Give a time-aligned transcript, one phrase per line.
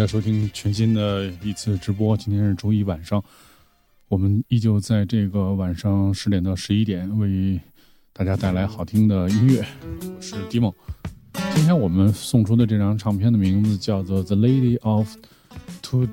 [0.00, 2.16] 家收听全新的一次直播。
[2.16, 3.22] 今天是周一晚上，
[4.08, 7.60] 我们依旧在这个晚上十点到十一点为
[8.14, 9.62] 大家带来好听的音乐。
[10.00, 10.74] 我是 d i m o
[11.54, 15.14] 今天我们送出的这张唱片的名字叫做《The Lady of
[15.82, 16.08] Too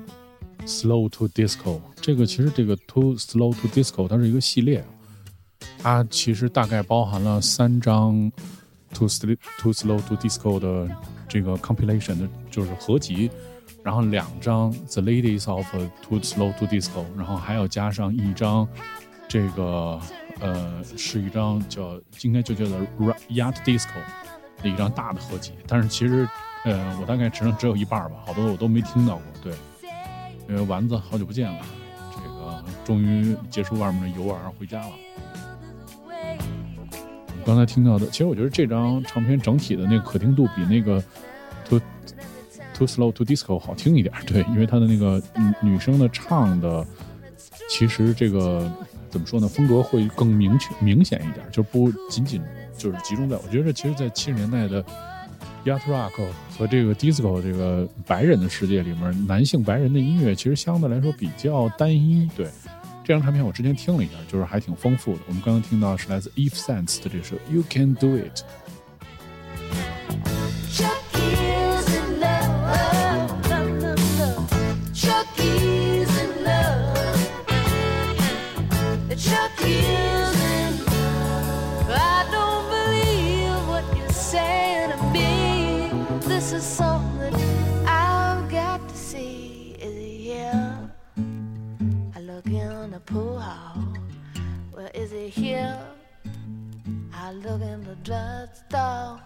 [0.66, 1.78] Slow to Disco》。
[1.96, 4.84] 这个其实这个 Too Slow to Disco 它是一个系列，
[5.78, 8.30] 它其实大概包含了三张
[8.92, 10.94] Too Slow Too Slow to Disco 的
[11.26, 13.30] 这个 compilation 的，就是合集。
[13.88, 15.66] 然后两张《The Ladies of
[16.02, 18.68] Too Slow to Disco》，然后还要加上一张，
[19.26, 19.98] 这个
[20.40, 22.78] 呃是一张叫应该就叫做
[23.30, 23.88] 《Yacht Disco》
[24.62, 25.52] 的一张大的合集。
[25.66, 26.28] 但是其实
[26.66, 29.24] 呃我大概只能只有一半吧，好多我都没听到过。
[29.42, 29.54] 对，
[30.50, 31.60] 因为丸子好久不见了，
[32.12, 34.92] 这个终于结束外面的游玩回家了。
[37.46, 41.02] 刚才听到的，其实我觉得这张唱片整体的那个可听度比那个
[42.78, 45.20] Too slow to disco 好听一点，对，因为他的那个
[45.62, 46.86] 女女生的唱的，
[47.68, 48.70] 其实这个
[49.10, 52.40] 怎么说呢，风格会更明确、明显一点，就不仅仅
[52.76, 53.36] 就是集中在。
[53.36, 54.80] 我觉得其实，在七十年代的
[55.64, 56.12] yacht rock
[56.56, 62.30] 和这个 disco 这个白人的世界里面，男性白人的音乐其实相对来说比较单一。
[62.36, 62.46] 对，
[63.02, 65.20] 这张唱片我之前听了一下，就是还挺丰富的。
[65.26, 68.44] 我们刚刚听到是来自 Eve Sense 的这首 You Can Do It。
[98.04, 99.20] Drugstore.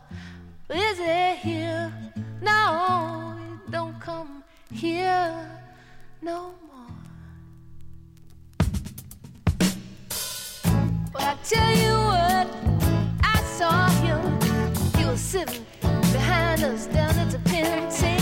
[0.70, 1.92] Is it here?
[2.40, 3.36] No,
[3.70, 5.48] don't come here
[6.20, 6.96] no more.
[11.12, 12.46] But I tell you what,
[13.22, 14.20] I saw him.
[14.96, 15.66] He was sitting
[16.12, 18.21] behind us down at the Pentages.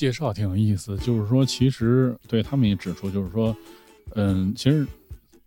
[0.00, 3.54] 介绍挺有意思，就是说，其实对他们也指出，就是说，
[4.14, 4.86] 嗯，其实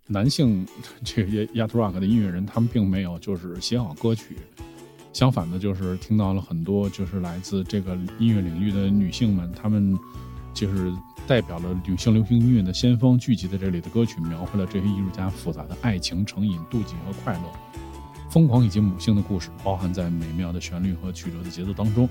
[0.05, 0.63] 男性
[1.03, 4.37] 这个 yacht rock 的音乐人，他们并没有就是写好歌曲，
[5.11, 9.97] 相反的，就是听到了很多就是来自这个音乐领域的女性们，她们
[10.53, 10.93] 就是
[11.25, 17.41] 代表了女性流行音乐的先锋，聚集在这里的歌曲，描绘了这些艺术家复杂的爱情、成瘾、妒忌和快乐。
[18.29, 22.07] 疯狂以及母性的故事包含在美妙的旋律和曲折的节奏当中，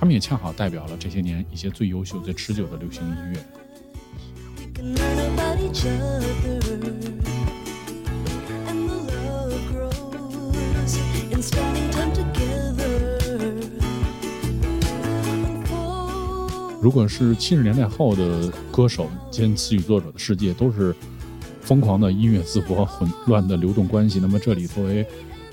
[0.00, 3.44] 他们也恰好代表了这些年一些最优秀、最持久的流行音乐。
[16.80, 20.96] 如果是七十年代后的歌手兼词曲作者的世界都是
[21.60, 25.06] 疯狂的音乐自我混乱的流动关系，那么这里作为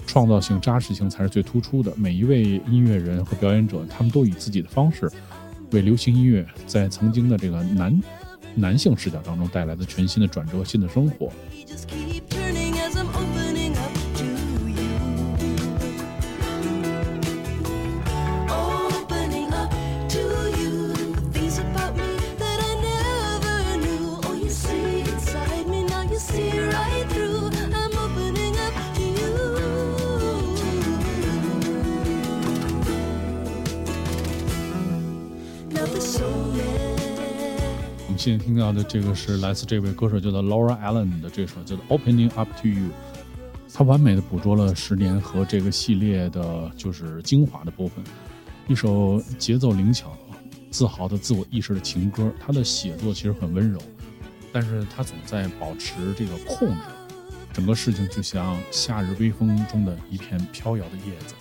[0.07, 1.93] 创造性、扎实性才是最突出的。
[1.95, 5.07] 每一位音乐人和表演者，他们都以自己的方式，
[5.71, 8.01] 为流行音乐在曾经的这个男
[8.55, 11.31] 男性视角当中带来的全新的转折、新的生活。
[38.17, 42.85] 现在听到的这个是来自这位歌手叫做 Laura Allen 的这首叫做《Opening Up to You》，
[43.71, 48.03] 它完美的捕捉了十年和这个系列的就是精华的部分，
[48.67, 50.17] 一首节奏灵巧、
[50.71, 52.33] 自豪的自我意识的情歌。
[52.39, 53.79] 它的写作其实很温柔，
[54.51, 56.81] 但是它总在保持这个控制，
[57.53, 61.35] 整个事情就像夏日微风中的一片飘摇的叶子。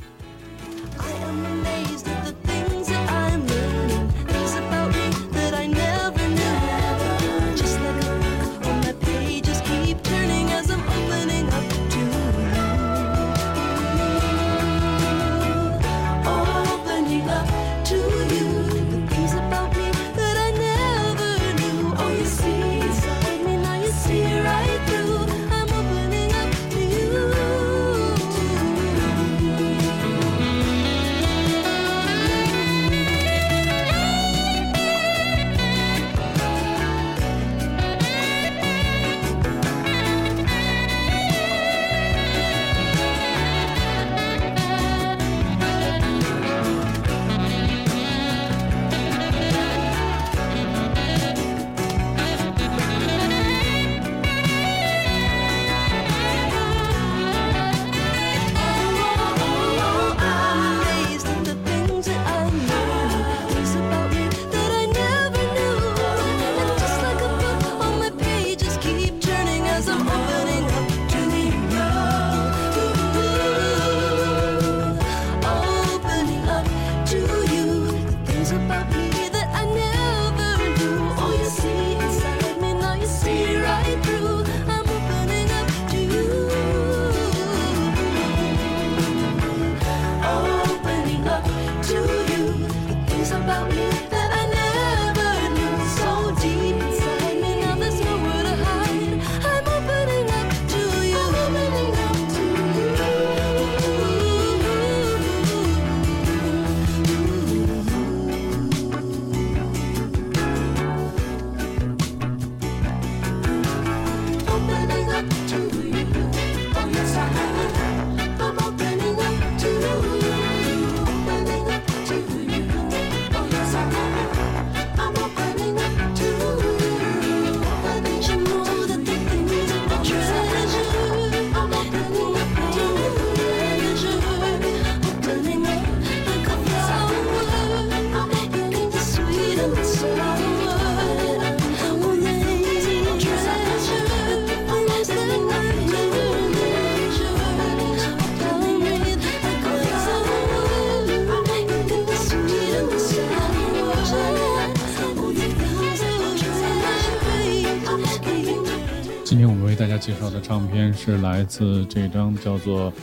[160.97, 162.91] 是来自这张叫做《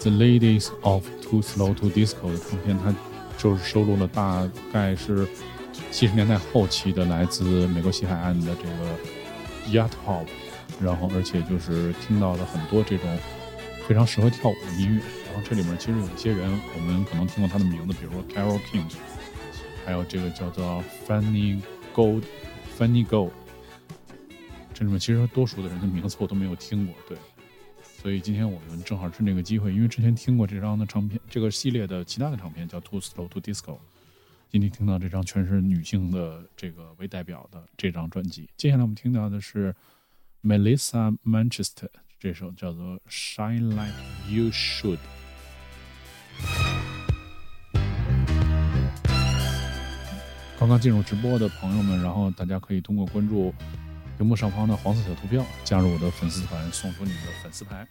[0.00, 2.94] The Ladies of Too Slow to Disco》的唱片，它
[3.36, 5.26] 就是收录了大概是
[5.90, 10.24] 七十年代后期的来自美国西海岸的这个 yacht pop，
[10.80, 13.18] 然后而且就是听到了很多这种
[13.86, 15.02] 非常适合跳舞的音乐。
[15.26, 18.84] 然后这里面其实有一些人我们可能听过他的名字，比如说 Carol King，
[19.84, 21.60] 还有这个叫做 Fanny
[21.94, 22.22] Gold
[22.78, 23.30] Fanny Gold。
[24.78, 27.18] 这里面其实多数的人的名字我都没有听过，对。
[27.82, 33.74] 所以今天我们正好趁这个机会，因为之前听过这张的唱片，这个系列的其他的唱片叫《Too Slow to Disco》，
[34.48, 38.48] 今天听到这张全是女性的这个为代表的这张专辑。
[38.56, 39.74] 接下来我们听到的是
[40.44, 41.88] Melissa Manchester
[42.20, 43.90] 这首叫做《Shine Like
[44.30, 44.98] You Should》。
[50.56, 53.52] 刚刚进入直播的朋友们，然后大家可以通过关注
[54.18, 57.86] 屏幕上方的黄色小图标，加入我的粉丝团，送出你的粉丝牌。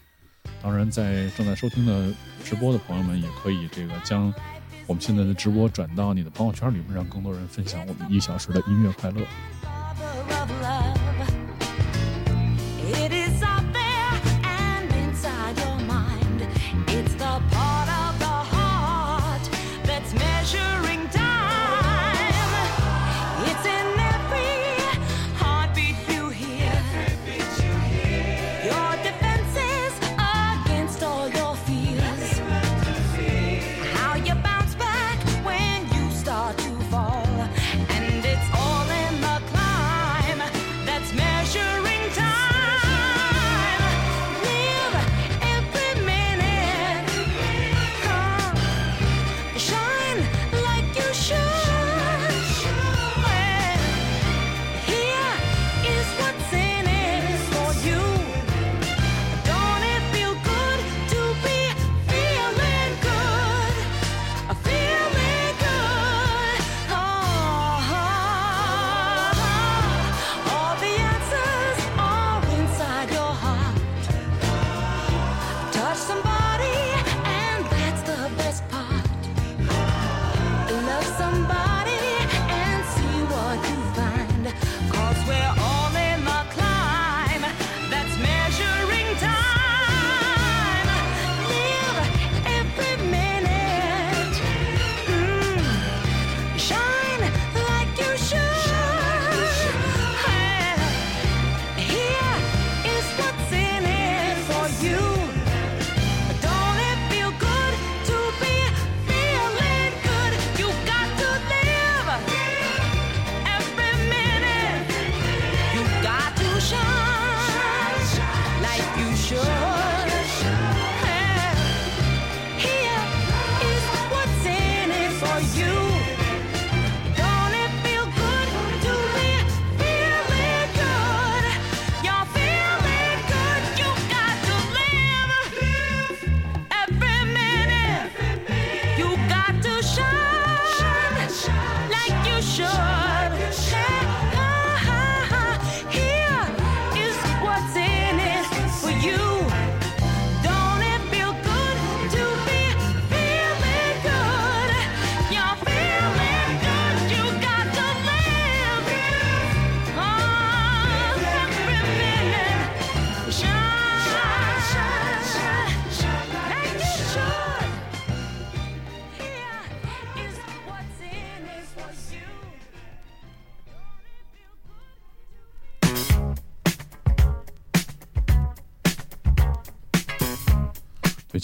[0.61, 4.33] 当然，在正在收听的直播的朋友们，也可以这个将
[4.85, 9.21] 我们现在的直播转到你的朋友圈里面，让更多人分享我们一小时的音乐快乐。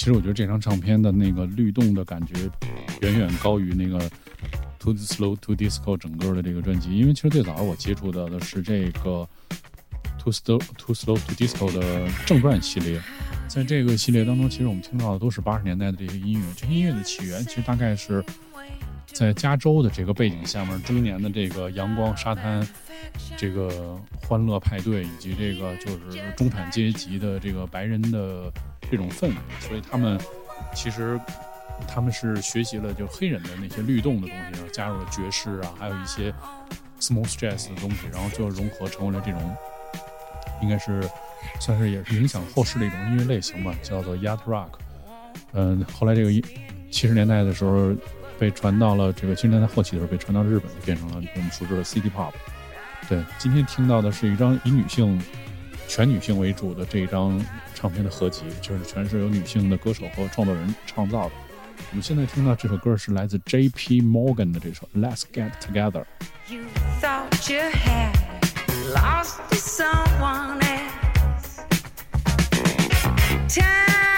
[0.03, 2.33] 其实我觉得这张唱片的那个律动的感觉，
[2.99, 3.97] 远远高于那个
[4.77, 6.93] 《Too Slow to Disco》整个的这个专辑。
[6.93, 9.25] 因为其实最早我接触到的是这个
[10.21, 13.01] 《To Slow Too Slow to Disco》的正传系列，
[13.47, 16.45] 在这个系列当中，其实我们听到的都是八十年代的这些音乐。
[16.53, 18.21] 这些音乐的起源其实大概是
[19.05, 22.67] 在加州的这个背景下面，中年的这个阳光沙滩，
[23.37, 28.51] 这个欢乐派对，以及这个就是中产阶级的这个白人的
[28.89, 30.19] 这种氛围，所以他们
[30.73, 31.19] 其实
[31.87, 36.33] 他们是学习了就黑人的那些律动的东西，然后加入了爵士啊，还有一些
[36.99, 39.55] smooth jazz 的东西，然后最后融合成为了这种
[40.61, 41.01] 应该是
[41.59, 44.69] 算是也是影响后世的一种音乐类型吧，叫做 yacht rock。
[45.53, 46.31] 嗯，后来这个
[46.91, 47.93] 七十年代的时候
[48.39, 52.33] 被传到了这个七十年代后期的时候被传到日本，就变成了我们熟知的 City Pop。
[53.09, 55.21] 对，今天听到的是一张以女性
[55.87, 57.39] 全女性为主的这一张
[57.75, 61.31] 唱片的合集，就是全是由女性的歌手和创作人创造的。
[61.91, 64.01] 我们现在听到这首歌是来自 J.P.
[64.01, 66.03] Morgan 的这首《Let's Get Together》。
[73.55, 74.12] Time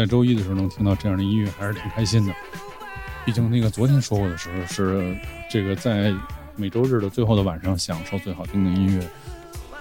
[0.00, 2.32] 在周一的时候能听到这样的音乐，还是挺开心的。
[3.26, 5.14] 毕竟那个昨天说过的时候是
[5.50, 6.10] 这个在
[6.56, 9.06] 每周日的最后的晚上享受最好听的音乐，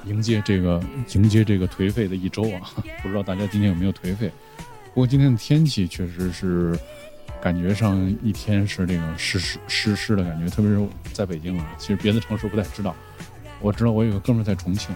[0.06, 2.70] 迎接这个迎接这个颓废的一周啊！
[3.02, 4.30] 不知道大家今天有没有颓废？
[4.88, 6.78] 不过今天的天气确实是
[7.42, 11.66] 感觉上一天是这个湿湿湿湿的感觉，特别是在北京啊。
[11.78, 12.94] 其实别的城市不太知道，
[13.62, 14.94] 我知道我有个哥们在重庆，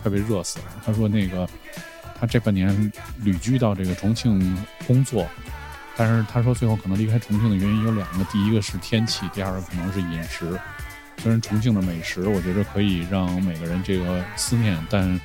[0.00, 0.66] 快被热死了。
[0.86, 1.44] 他说那个
[2.18, 5.26] 他这半年旅居到这个重庆工作，
[5.96, 10.58] 但是他说最后可能离开重庆的原因有两个，第一个是天气，第二个可能是饮食。
[11.18, 15.20] 虽然重庆的美食，我觉得可以让每个人这个思念，但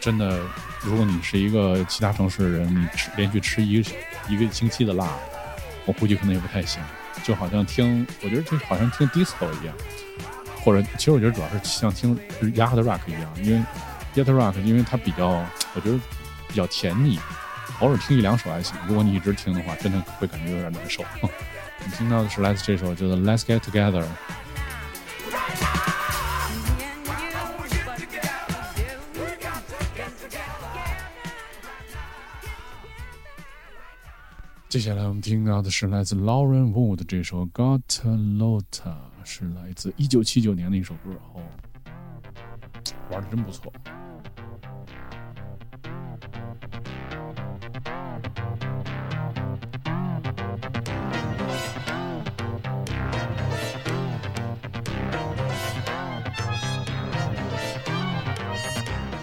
[0.00, 0.40] 真的，
[0.82, 3.90] 如果你是一个其他城市的人，你吃连续吃一个
[4.28, 5.08] 一个星期的辣，
[5.86, 6.82] 我估计可能也不太行。
[7.24, 9.74] 就好像听，我觉得就好像听 disco 一样，
[10.62, 12.16] 或者其实我觉得主要是像听
[12.54, 13.62] yacht rock 一样，因为
[14.14, 15.98] yacht rock 因为它比较，我觉得
[16.48, 17.20] 比较甜腻，
[17.80, 18.76] 偶尔听一两首还行。
[18.88, 21.04] 如果你一直听的话，真的会感觉有点难受。
[21.22, 21.28] 我
[21.84, 24.02] 们听到的是来自这首叫做《Let's Get Together》。
[34.68, 38.64] 接下来我们听到的是来自 Lauren Wood 的这首《Got a Lot》，
[39.24, 41.40] 是来自一九七九年的一首歌哦，
[43.10, 43.72] 玩的真不错。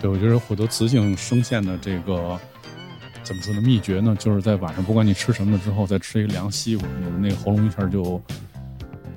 [0.07, 2.39] 我觉得获得雌性声线的这个
[3.23, 3.61] 怎么说呢？
[3.61, 8.21] 秘诀呢，就是在晚上，不管你吃什么之后，再吃一个凉西瓜，你的那个喉咙一下就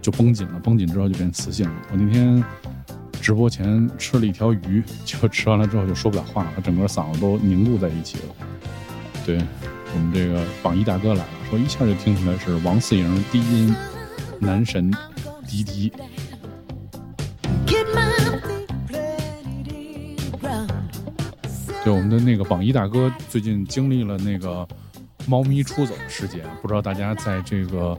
[0.00, 1.76] 就绷紧了，绷紧之后就变雌性了。
[1.90, 2.42] 我那天
[3.20, 8.34] 直播前吃了一条鱼，结果吃完了之后就说不了话了，整个嗓子都凝固在一起了。
[9.26, 9.38] 对
[9.94, 13.74] 我们这个榜一大哥来了，说一下就听出来是王四莹低音
[14.40, 14.90] 男神
[15.46, 15.92] 迪迪。
[21.84, 24.66] 对，我们的那个榜一大哥最近经历了那个
[25.26, 27.98] 猫咪出走的事件，不知道大家在这个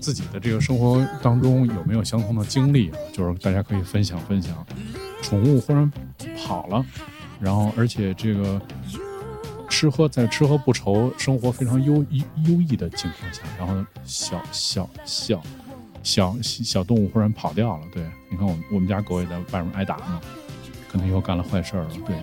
[0.00, 2.98] 自己的这个生活当中有没有相同的经历啊？
[3.12, 4.66] 就是大家可以分享分享，
[5.22, 5.90] 宠物忽然
[6.44, 6.84] 跑了，
[7.38, 8.60] 然后而且这个
[9.68, 11.94] 吃喝在吃喝不愁、生活非常优
[12.46, 15.42] 优异的情况下，然后小小小
[16.02, 17.86] 小小动物忽然跑掉了。
[17.92, 20.20] 对，你看我们我们家狗也在外面挨打呢，
[20.90, 21.86] 可能又干了坏事了。
[22.06, 22.16] 对。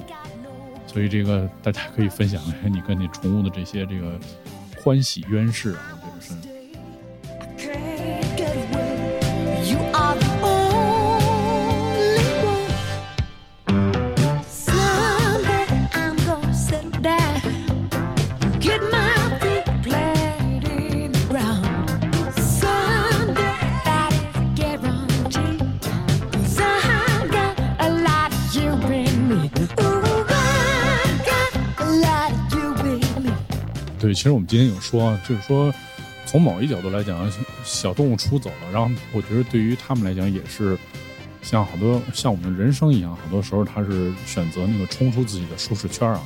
[0.91, 4.19] 所以这个大家可以分享一下你跟你宠物的这些这个
[4.83, 6.50] 欢喜冤事啊，我觉得是。
[34.13, 35.73] 其实我们今天有说，就是说
[36.25, 37.31] 从某一角度来讲，
[37.63, 40.77] 小动物出走了，然后我觉得对于他们来讲也是
[41.41, 46.21] 像好多像我们人生一样，好多时候他是选择那个冲出自己的舒适圈啊。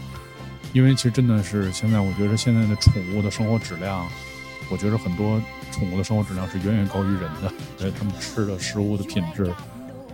[0.73, 4.05] 因为其实真的是现在，我觉得现在的宠物的生活质量，
[4.69, 9.53] 我觉得很多宠物的生活质量是远远高于人的，在他们吃的食物的品质。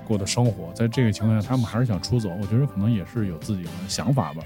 [0.08, 2.28] 过的生活，在这个情况下，他们还是想出走。
[2.42, 4.44] 我觉得可能也是有自己的想法吧，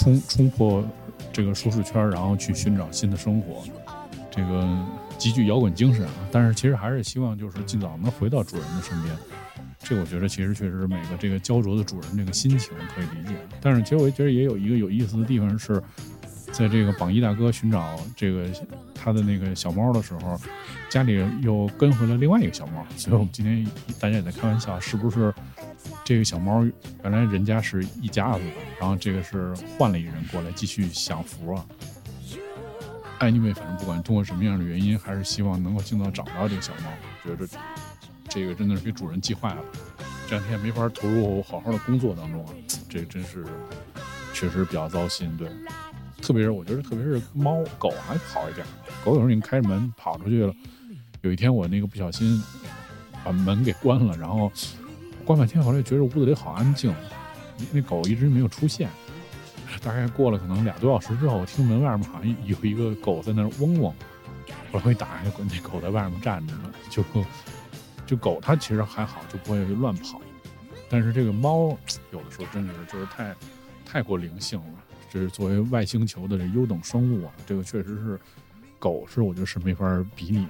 [0.00, 0.82] 冲冲破
[1.30, 3.62] 这个舒适圈，然后去寻找新的生活，
[4.30, 4.66] 这个
[5.18, 6.12] 极具摇滚精神啊！
[6.32, 9.14] 但是其实还是希望就是尽早能回到主人的身边。
[9.78, 13.34] 这我觉得其实确实每个这个焦灼的主人这个心情可以理解。
[13.60, 15.82] 但是其实我觉得也有一个有意思的地方是，
[16.50, 18.46] 在这个榜一大哥寻找这个
[18.94, 20.40] 他的那个小猫的时候，
[20.88, 23.66] 家里又跟回了另外一个小猫，所以我们今天
[23.98, 25.32] 大家也在开玩笑，是不是
[26.04, 26.64] 这个小猫
[27.02, 31.64] 原来人家是一家子的，然后这个是换了一人过来继续享福啊
[33.20, 36.90] ？anyway，反正不管通过什么样的原因，还是希望能够尽早找到这个小猫。
[37.22, 37.46] 觉得
[38.28, 39.62] 这个真的是给主人气坏了，
[40.28, 42.52] 这两天没法投入好好的工作当中啊，
[42.88, 43.44] 这真是
[44.32, 45.36] 确实比较糟心。
[45.36, 45.48] 对，
[46.22, 48.66] 特别是我觉得，特别是猫狗还好一点，
[49.04, 50.54] 狗有时候你开着门跑出去了。
[51.22, 52.42] 有一天我那个不小心
[53.22, 54.50] 把门给关了，然后
[55.30, 56.92] 关半天，后来觉得屋子里好安静，
[57.70, 58.90] 那狗一直没有出现。
[59.80, 63.94] 大概过了可能俩多小时之后，我听门外面好像有一个狗在那儿嗡嗡。
[64.72, 67.04] 后来我一打开，那狗在外面站着呢，就
[68.08, 70.20] 就狗它其实还好，就不会乱跑。
[70.88, 71.78] 但是这个猫
[72.10, 73.32] 有的时候真是就是太
[73.86, 78.18] 太过灵性了，这是作为外星球的这优等生物啊，这个确实是
[78.80, 80.44] 狗是我觉得是没法比拟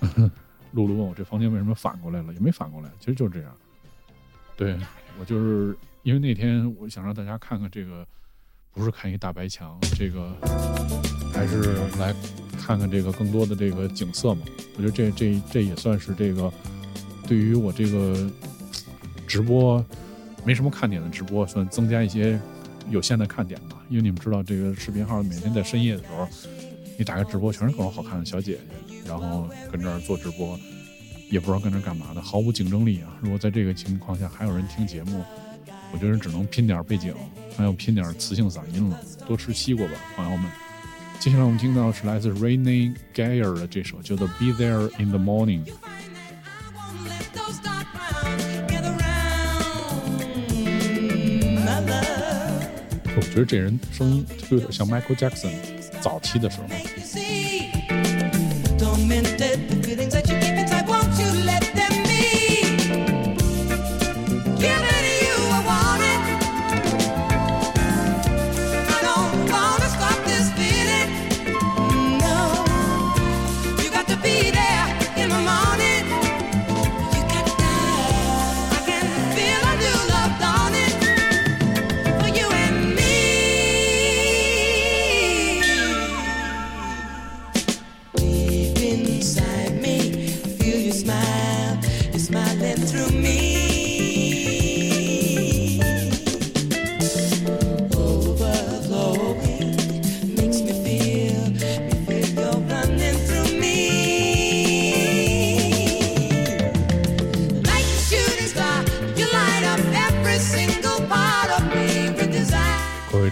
[0.00, 0.30] 的。
[0.72, 3.52] 露露问我这房间为什么反过来了，也没反过来，其实就是这样。
[4.56, 4.76] 对
[5.18, 8.06] 我就是因为那天我想让大家看看这个，
[8.72, 10.34] 不是看一大白墙，这个
[11.32, 12.14] 还是来
[12.58, 14.42] 看看这个更多的这个景色嘛。
[14.76, 16.52] 我觉得这这这也算是这个
[17.26, 18.30] 对于我这个
[19.26, 19.84] 直播
[20.44, 22.40] 没什么看点的直播，算增加一些
[22.88, 23.82] 有限的看点吧。
[23.88, 26.26] 因为你们知道，这个视频号每天在深夜的时候，
[26.98, 28.60] 你打开直播全是各种好看的小姐姐，
[29.06, 30.58] 然后跟这儿做直播，
[31.30, 33.16] 也不知道跟这儿干嘛的，毫无竞争力啊。
[33.20, 35.24] 如果在这个情况下还有人听节目，
[35.92, 37.14] 我觉得只能拼点背景，
[37.56, 39.00] 还有拼点磁性嗓音了。
[39.26, 40.50] 多吃西瓜吧，朋友们。
[41.20, 45.64] 接下来我们听到是来自 Rainy Gayer 的这首叫做《Be There in the Morning》。
[53.14, 55.52] 我觉得这人声音就有点像 Michael Jackson
[56.00, 56.66] 早期的时候。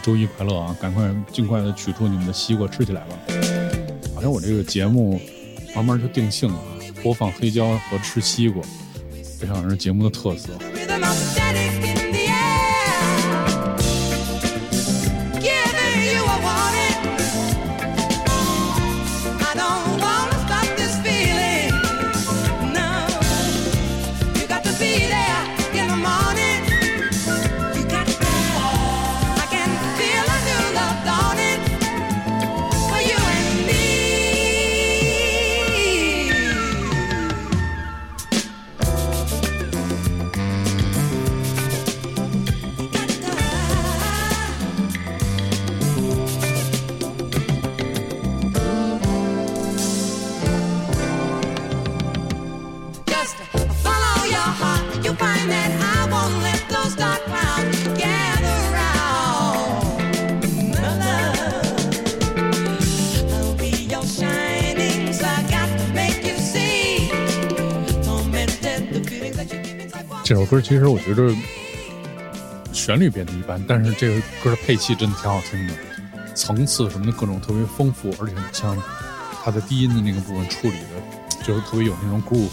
[0.02, 0.76] 周一快乐啊！
[0.80, 3.16] 赶快尽快的取出你们的西瓜吃起来吧。
[4.14, 5.20] 好像我这个节目
[5.74, 6.60] 慢慢就定性了，
[7.02, 8.62] 播放黑胶和吃西瓜，
[9.40, 10.50] 这好像是节目的特色。
[70.50, 71.32] 歌其实我觉得
[72.72, 75.74] 旋律变得一般，但是这个歌的配器真的挺好听的，
[76.34, 78.76] 层次什么的各种特别丰富，而且像
[79.44, 82.50] 它的低音的那个部分处理的，就是特别有那种 groove，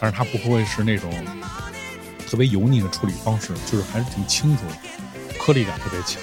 [0.00, 1.12] 但是它不会是那种
[2.26, 6.22] 特别油腻的处理方式，就是还是挺清楚的，颗粒感特别强。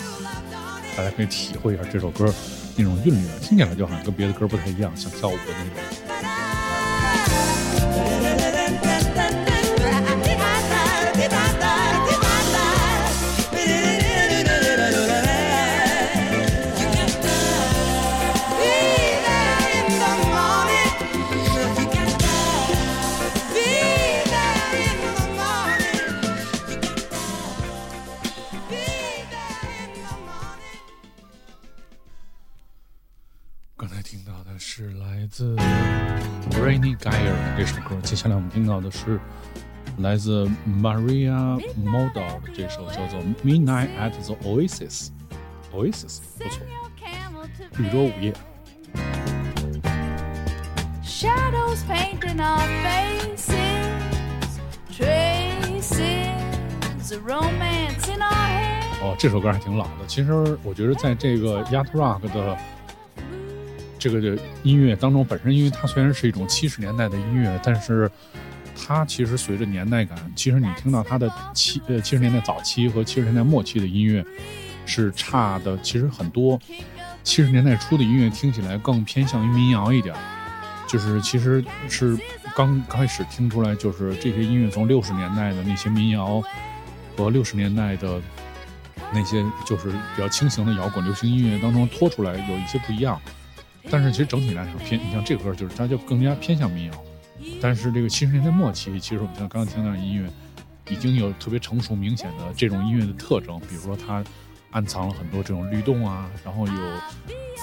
[0.97, 2.33] 大家可以体会一下这首歌
[2.75, 6.04] 那种韵律，听起来就好像跟别的歌不太一样，像跳舞的那种。
[38.75, 39.17] 到的是
[39.99, 45.07] 来自 Maria Model 的这首叫做《Midnight at the Oasis》
[45.73, 46.61] ，Oasis 不错，
[47.77, 48.33] 绿洲午夜。
[51.05, 53.47] Shadows painting our faces,
[54.91, 55.93] traces
[57.13, 58.83] of romance in our head.
[59.01, 60.05] 哦，这首歌还挺老的。
[60.05, 60.33] 其实
[60.63, 62.57] 我觉得在这个 Yacht Rock 的
[63.97, 68.11] 这个音乐当中，本身因为它虽然是一种七十年代的音乐，但是
[68.75, 74.23] 它其实随着年代感，其实你听到它的七呃七十年代早期和七十年代末期的音乐
[74.85, 76.59] 是差的，其实很多。
[77.23, 80.13] 七十年代初的音乐听起来更偏向于民谣一点，
[80.87, 82.15] 就是其实是
[82.55, 86.39] 刚开始听出来，就是这些音乐从六十年代的那些民谣
[87.17, 88.21] 和六十年代的
[89.11, 93.19] 那些就是比较轻型的摇滚、流行音乐当中拖出来有一些不一样。
[93.89, 97.04] 但是其实整体来说偏，你像这歌就是它就更加偏向民谣。
[97.61, 100.29] 但是这个七十年代末期，其实我们像刚刚听到的音乐，
[100.93, 104.23] 已经有特别成熟明显的这种音乐的特征，比如说它
[104.71, 106.73] 暗藏了很多这种律动啊，然后有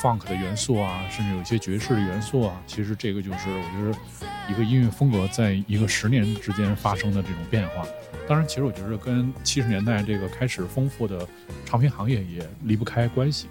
[0.02, 2.60] funk 的元素啊，甚至有一些爵士的元素啊。
[2.66, 7.86] 其实这个就是我觉得一个音乐风格在一个十年之间发生的这种变化。
[8.26, 11.26] 当然，其实我觉得跟七十年代这个开始丰富的
[11.66, 13.48] 唱片行业也离不开关系。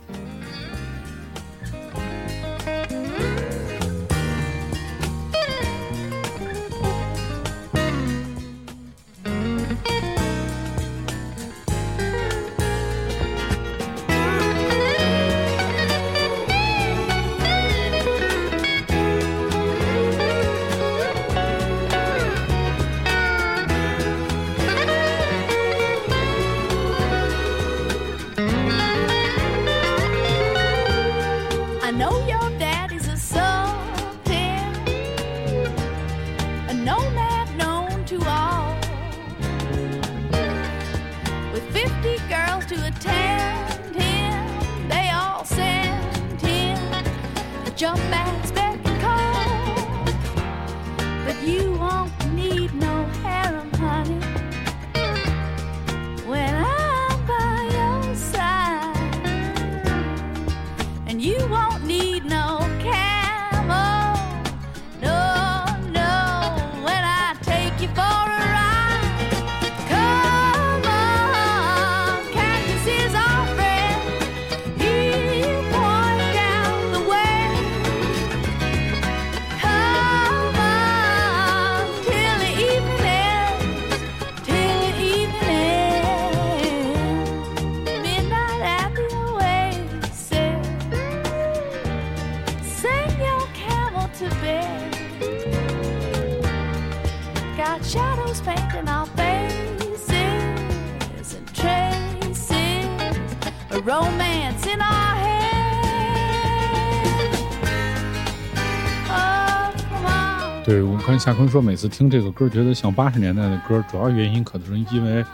[110.63, 115.25] 对我看夏坤说，每次听这个歌觉得像八十年代的歌，主要原因可能是因为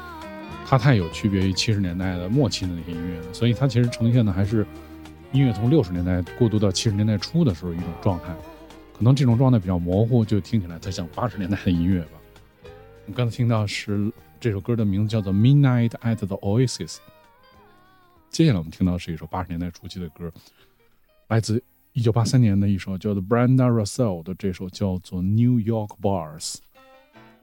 [0.65, 4.65] 它太有区别于七十年代的末期的那些音乐了，所以它其实呈现的还是
[5.33, 8.33] 音乐从六十年代过渡到七十年代初的时候一种状态。
[8.97, 12.11] 可能这种状态比较模糊，就听起来它像八十年代的音乐吧。
[12.63, 14.09] 我们刚才听到是
[14.39, 16.95] 这首歌的名字叫做《Midnight at the Oasis》。
[18.29, 20.31] 接下来我们听到是一首八十年代初期的歌，
[21.27, 21.61] 来自
[21.97, 26.53] 一九八三年的一首叫做 Brenda Russell 的这首叫做《New York Bars》，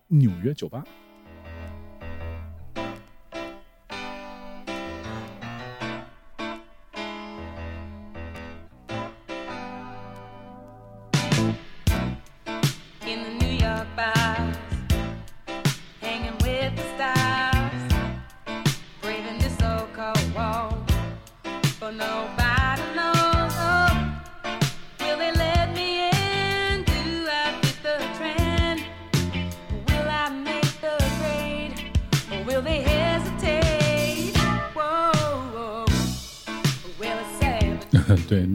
[0.06, 0.84] 纽约酒吧。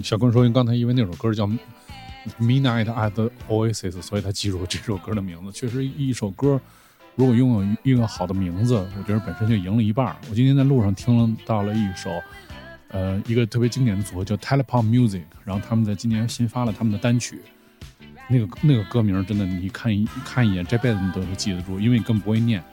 [0.10, 1.46] 小坤说刚才因为那首歌叫
[2.40, 5.52] 《Midnight at the Oasis》，所以他记住这首歌的名字。
[5.52, 6.60] 确实，一首歌
[7.14, 10.16] 如果拥有一个好的名字，我觉得本身就赢了一半。
[10.28, 12.10] 我今天在路上听到了一首，
[12.88, 17.44] 呃，一个特别经典的组合叫 Telepop Music，然后他们在今年新发了他们的单曲。
[18.28, 22.64] 那个那个歌名真的，你看一看一眼，这辈子你都会记得住，因为你根本不会念。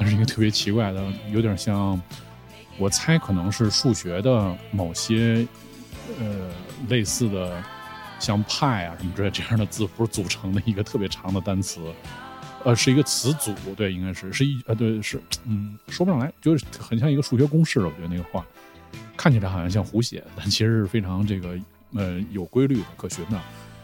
[0.00, 1.00] 它是一个特别奇怪的，
[1.32, 2.02] 有点像，
[2.76, 5.46] 我猜可能是数学的某些
[6.18, 6.50] 呃
[6.88, 7.62] 类似的
[8.18, 11.80] 像派啊什么之类这样的字符组成的一个特别长的单词，
[12.64, 18.44] 呃，是一个词组，对，应该是是一呃对是嗯说不上来，就是很像一个数学公式，我觉得那个话
[19.16, 21.58] 看起来好像像胡写，但其实是非常这个
[21.94, 23.40] 呃有规律的可循的。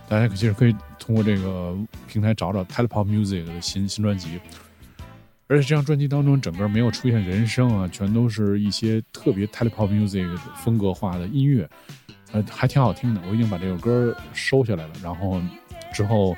[0.09, 4.41] 大家其实可以通过这个平台找找 Telepop Music 的新新专辑，
[5.49, 11.69] 而且这张专辑当中整个没有出现人声啊，全都是一些特别 Telepop Music 风格化的音乐，
[12.33, 13.21] 呃，还挺好听的。
[13.29, 15.41] 我已经把这首歌收下来了，然后
[15.93, 16.37] 之后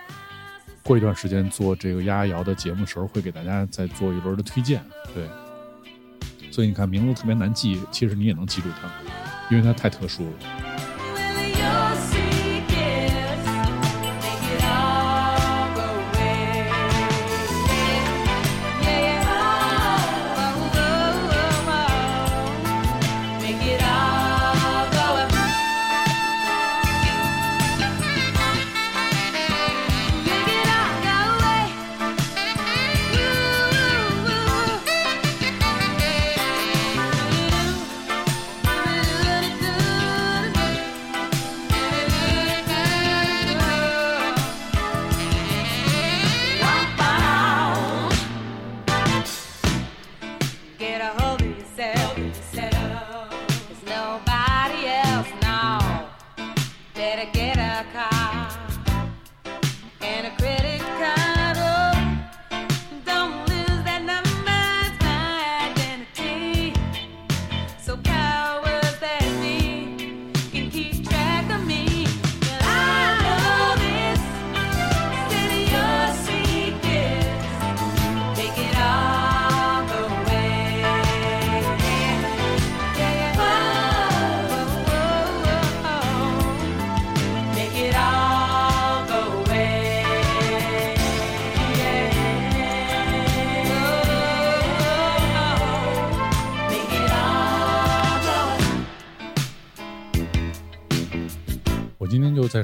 [0.83, 4.83] 过一段时间做这个丫丫瑶的节目时候，会给大家再做一轮的推荐。
[5.15, 5.29] 对，
[6.51, 8.89] 所以你看名字特别难记，其实你也能记住它，
[9.51, 10.33] 因为它太特殊了。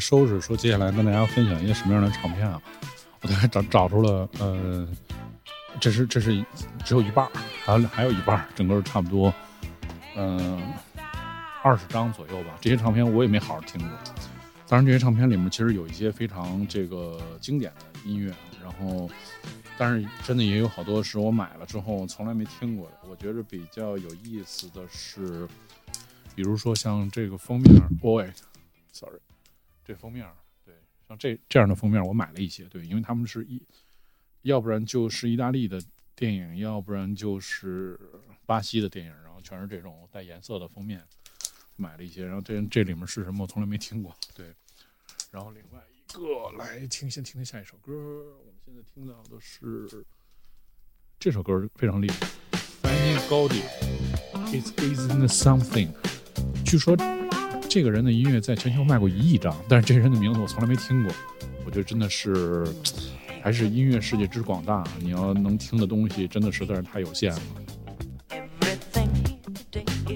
[0.06, 2.62] 收拾，说接下来跟大家分享一些什么样的唱片啊？
[3.22, 4.86] 我大概找找出了，呃，
[5.80, 6.46] 这是这是
[6.84, 7.32] 只有一半儿，
[7.64, 9.34] 还有还有一半儿，整个差不多，
[10.14, 10.62] 嗯、
[11.60, 12.56] 二十张左右吧。
[12.60, 13.90] 这些唱片我也没好好听过。
[14.68, 18.32] 当然，这些唱片里面其实有一些非常这个经典的音乐，
[18.62, 19.10] 然后，
[19.76, 23.08] 但是真的也有好多是我买了之后从来没听过的。
[23.10, 25.48] 我觉得比较有意思的是，
[26.36, 29.18] 比如说像这个封面，boy，sorry。
[29.86, 30.26] 这封面
[30.64, 30.74] 对，
[31.06, 33.62] 像这这样的封面我买了一些，对，因为他们是一，
[34.42, 35.80] 要不然就是意大利的
[36.16, 37.96] 电影，要不然就是
[38.44, 41.00] 巴西的电影，然后全是这种带颜色的封面，
[41.76, 44.52] 买了一些，然后这这里面是什么我从来没听过，对，
[45.30, 50.04] 然后另外一个来听，先听听下一首歌，我们现在听到的是
[51.20, 52.26] 这首歌非常厉害
[52.82, 55.94] ，Fanny Goldie，It Isn't Something，
[56.64, 57.15] 据说。
[57.76, 61.12] 这个人的音乐在全球卖过一亿张，但是这人的名字我从来没听过。
[61.62, 62.66] 我觉得真的是，
[63.42, 67.40] 还是音乐世界之广大，你要能听的东西真的实在是太有限了。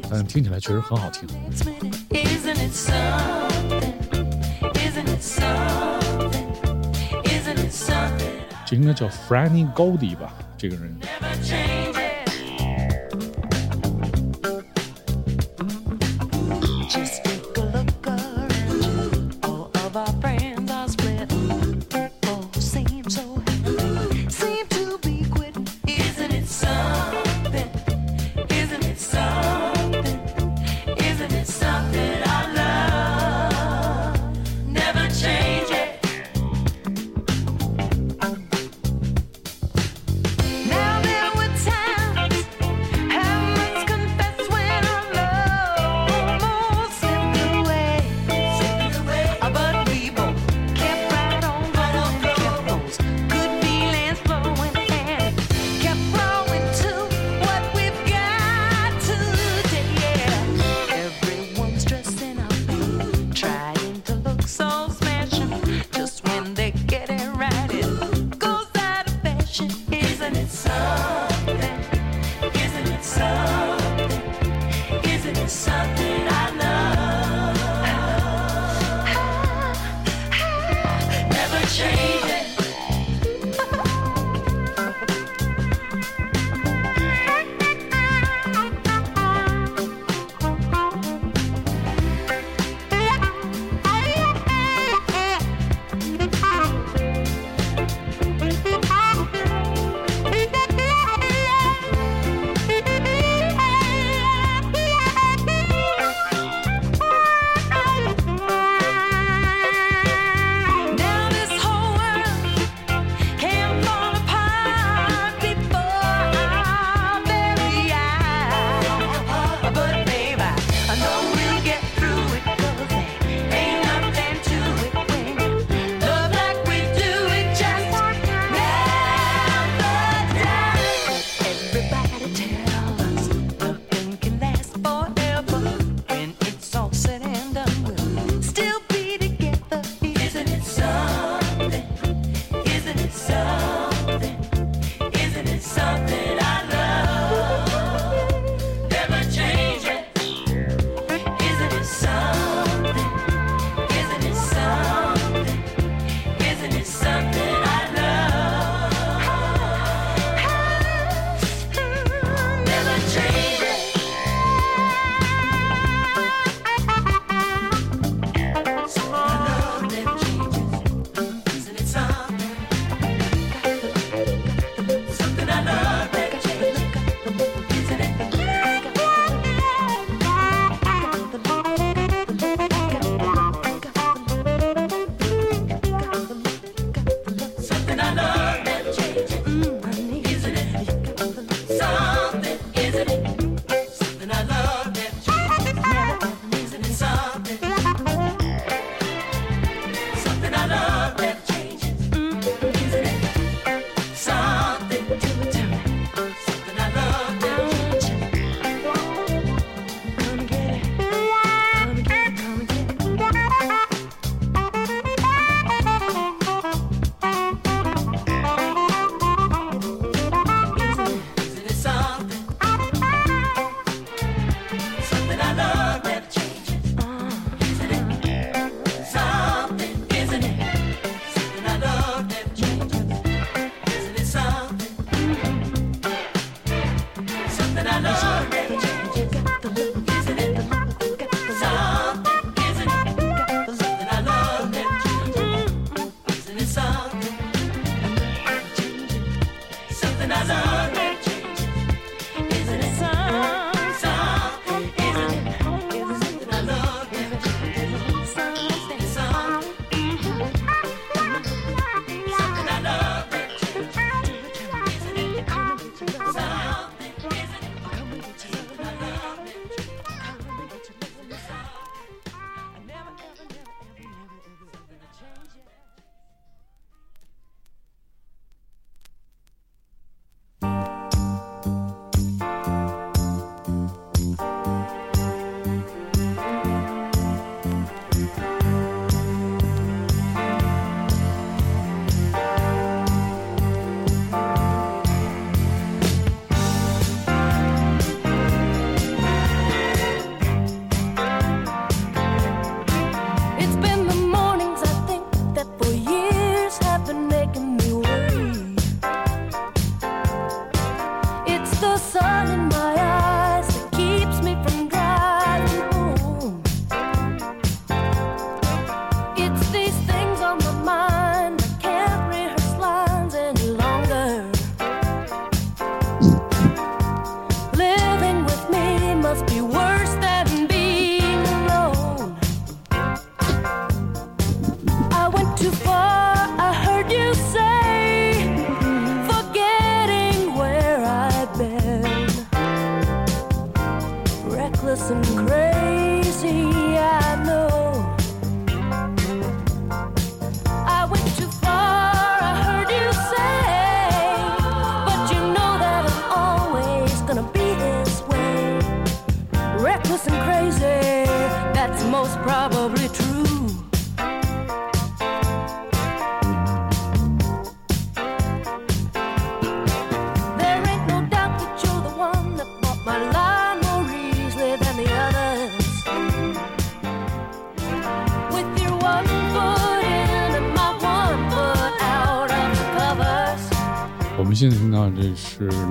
[0.09, 1.29] 但听起来确实很好听。
[8.65, 10.33] 这应该叫 Franny Goldie 吧？
[10.57, 10.97] 这个人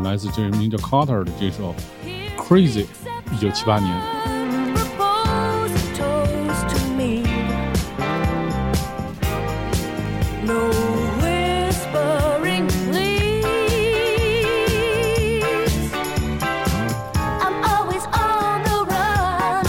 [0.09, 1.75] 来自这个名叫 Carter 的这首
[2.39, 2.87] Crazy，
[3.33, 3.97] 一九七八年。
[4.75, 7.23] propose a toast to me.
[10.45, 10.71] No
[11.23, 13.15] whispering, please.
[17.41, 19.65] I'm always on the run.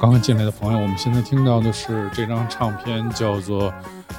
[0.00, 3.72] 刚刚进来的朋友，我们现在听到的是这张唱片，叫做《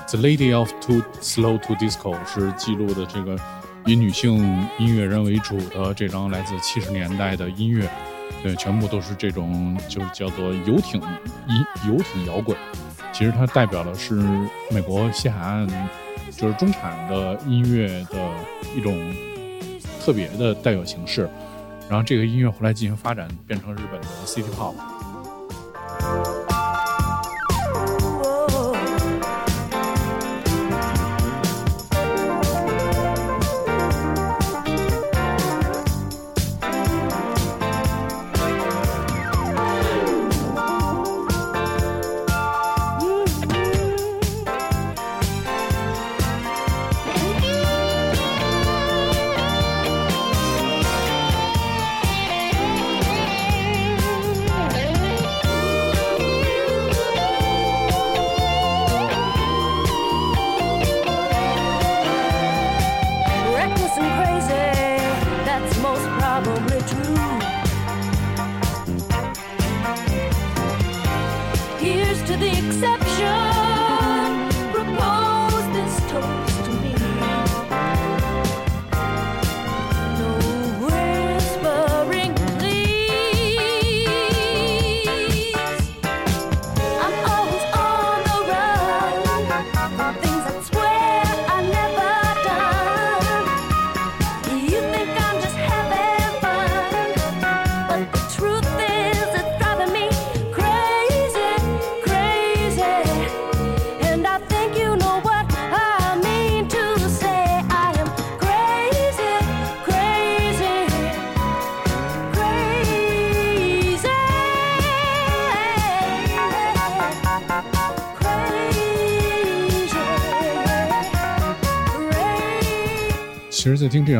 [0.08, 3.38] The Lady of Too Slow to Disco》，是记录的这个
[3.87, 7.89] 以女性音乐人为主的这张来自七十年代的音乐。
[8.43, 11.01] 对，全部都是这种就是叫做游艇
[11.47, 12.57] 音游艇摇滚。
[13.13, 14.15] 其实它代表的是
[14.71, 15.69] 美国西海岸
[16.31, 18.31] 就是中产的音乐的
[18.75, 18.97] 一种
[20.01, 21.29] 特别的代表形式。
[21.89, 24.75] 然后这个音乐后来进行发展，变成日本的 City Pop。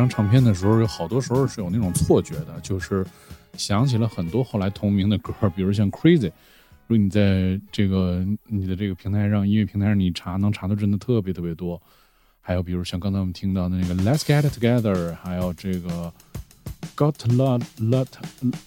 [0.01, 3.05] 张唱片的时候，有好多时候是有那种错觉的，就是
[3.55, 6.29] 想起了很多后来同名的歌，比如像《Crazy》。
[6.87, 11.79] 如果你在这个你的这个平台上，音乐平台上你查，能查到真的特别特别多。
[12.41, 15.89] 还有比如像刚才我们听到的那个《Let's Get Together》，还有这个
[16.95, 18.05] 《Got Lot Lot》，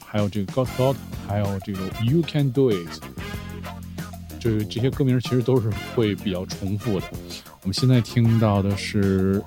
[0.07, 0.95] 还有这个《Got Lot》，
[1.26, 2.89] 还有这个《You Can Do It》。
[4.39, 7.07] 这这些歌名其实都是会比较重复的。
[7.62, 9.43] 我们现在听到的是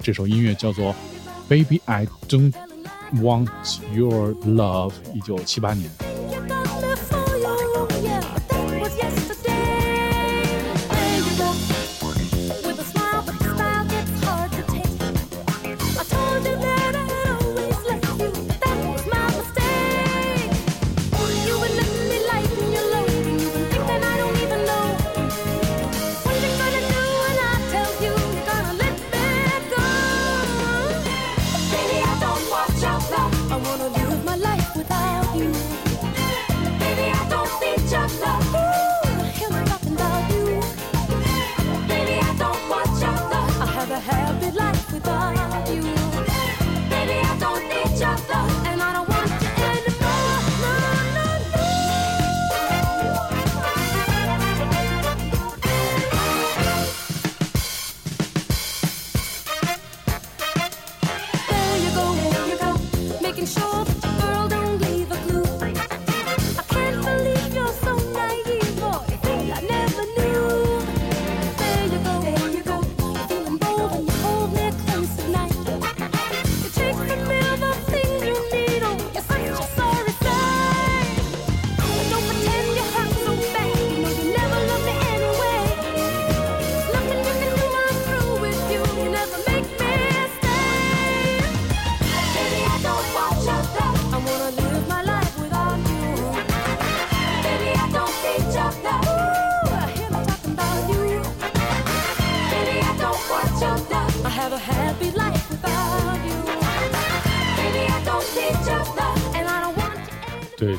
[0.00, 0.92] 这首音乐叫做
[1.47, 2.53] 《Baby I Don't
[3.15, 3.49] Want
[3.93, 5.89] Your Love》，一九七八年。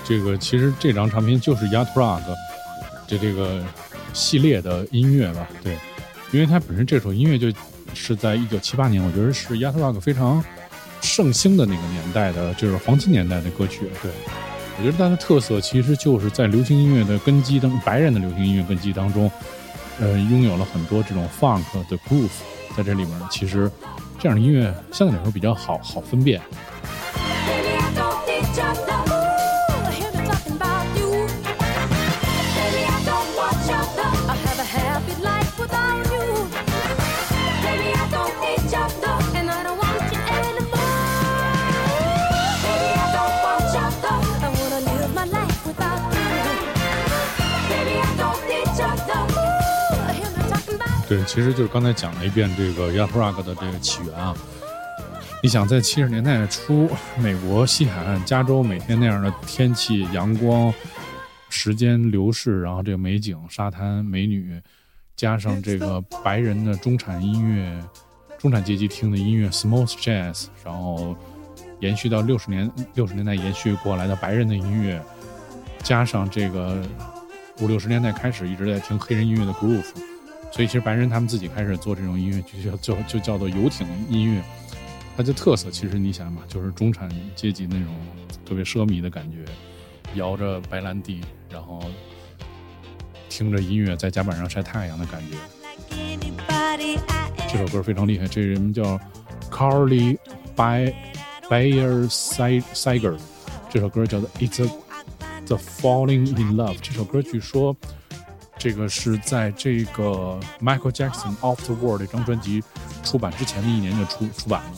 [0.10, 2.24] 这个其实这张唱片就是 Yacht Rock
[3.06, 3.64] 这这个
[4.12, 5.48] 系列的音乐吧。
[5.64, 5.78] 对，
[6.32, 7.54] 因为它本身这首音乐就
[7.94, 10.44] 是在一九七八年，我觉得是 Yacht Rock 非常
[11.00, 13.82] 盛行的那个年代的，就是黄金年代的歌曲。
[14.02, 14.12] 对，
[14.80, 19.32] 我觉得它的特色其实就是在流行音乐的根基当，白人的流行音乐根基当中，
[20.00, 22.30] 呃，拥有了很多这种 funk 的 groove
[22.76, 23.22] 在这里面。
[23.30, 23.72] 其实
[24.20, 26.42] 这样的音乐相对来说比较好好分辨。
[51.10, 54.38] 对，其实就是刚才讲了一遍这个 y a h Rock 的这个起源啊。
[55.42, 56.88] 你想在七十年代初，
[57.18, 60.72] 美国西海岸加州每天那样的天气、阳光、
[61.50, 64.62] 时间流逝，然后这个美景、沙滩、美女，
[65.16, 67.84] 加上这个白人的中产音乐、
[68.38, 71.16] 中产阶级听的音乐 smooth jazz，然后
[71.80, 75.02] 延续到六十年六十年代延续过来的白人的音乐，
[75.82, 76.80] 加上这个
[77.62, 79.88] 五六十年代开始一直在听黑人音乐的 groove，
[80.52, 84.42] 所以其实白人他们自己开始做这种音乐，就叫就就叫做游艇音乐。
[85.16, 87.94] 它的特色其实你想嘛，就是中产阶级那种
[88.46, 89.44] 特别奢靡的感觉，
[90.16, 91.22] 摇着白兰地，
[91.52, 91.82] 然后
[93.28, 95.36] 听着音乐在甲板上晒太阳的感觉。
[97.50, 99.00] 这首歌非常厉害，这人叫
[99.52, 100.18] Carly
[100.56, 100.94] By
[101.50, 103.18] Bayer Siger，
[103.70, 104.70] 这首歌叫做《It's
[105.46, 106.78] The Falling in Love》。
[106.82, 107.76] 这首歌据说
[108.60, 112.62] 这个是在这个 Michael Jackson of the World 这张专辑
[113.04, 114.72] 出版之前的一年就出出版了。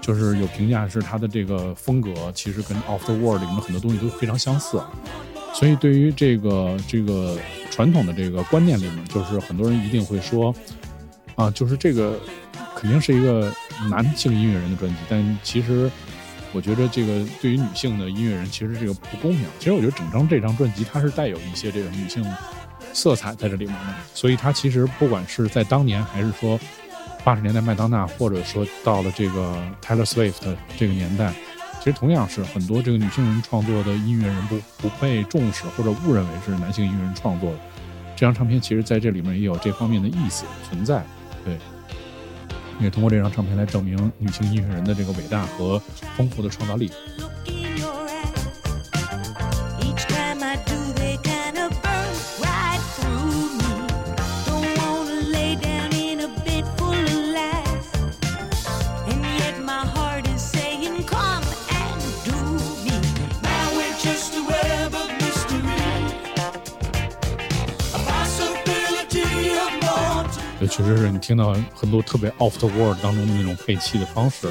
[0.00, 4.80] 就是有评价是他的这个风格其实跟 Off the World 里面的很多东西都非常相似，
[5.52, 7.36] 所以对于这个这个
[7.72, 10.54] 传统的这个观念里面，就是很多人一定会说，
[11.34, 12.20] 啊，就是这个
[12.76, 13.52] 肯定是一个
[13.90, 15.90] 男性音乐人的专辑，但其实
[16.52, 19.44] 我觉得这个对于女性的音乐人其实这个不公平。
[19.58, 22.24] 其实我觉得整张这张专辑它是带有一些这个女性
[22.96, 26.58] 色彩在这里面呢，所以它其实不管是在当年还是说
[27.22, 31.30] 八十年代麦当娜，或者说到了这个 Taylor Swift 这个年代，
[31.78, 37.58] 其实同样是很多这个女性人创作的音乐人不不被重视或者误认为是男性音乐人创作的。
[38.16, 41.04] 这张唱片其实在这里面也有这方面的意思存在，
[41.44, 41.58] 对，
[42.80, 45.78] 也通过这张唱片来证明女性音乐人的这个伟大和
[46.16, 46.90] 丰富的创造力。
[70.76, 74.46] 确实是你听到很多特别 off the world 当中的那种配器的方式。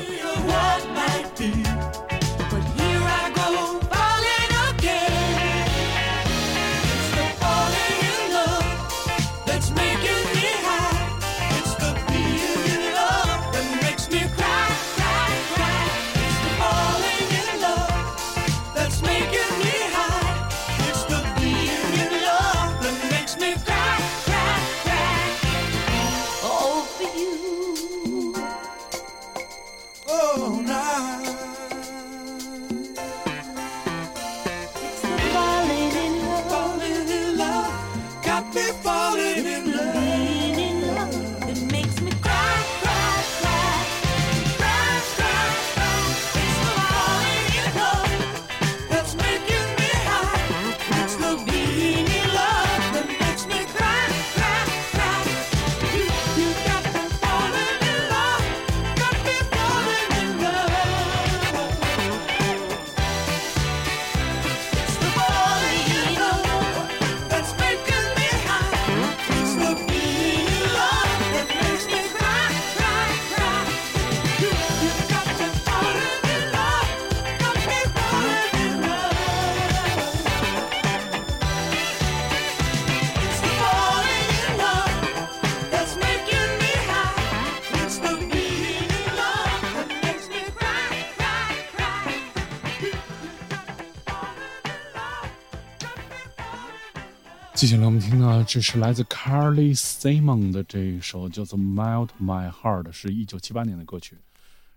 [97.96, 104.18] 们听到这是来自 Carly Simon 的这一首叫做《Melt My Heart》，是一九七八年的歌曲。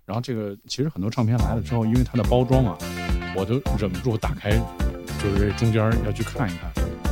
[0.06, 2.78] 然后这个其实很多唱片来了之后，因为它的包装啊，
[3.34, 4.52] 我都忍不住打开，
[5.20, 6.70] 就是中间要去看一看。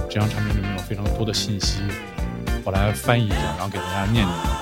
[0.08, 1.82] 这张唱片里面有非常多的信息，
[2.64, 4.55] 我来翻译一下，然后给大家念念。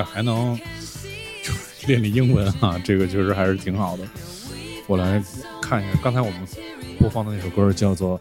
[0.00, 0.58] 听音乐还能
[1.86, 4.04] 练练英文啊，这个确实还是挺好的。
[4.86, 5.22] 我来
[5.60, 6.40] 看一下，刚才我们
[6.98, 8.20] 播放的那首歌叫做